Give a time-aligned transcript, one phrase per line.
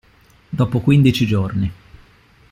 [0.49, 1.71] Dopo quindici giorni.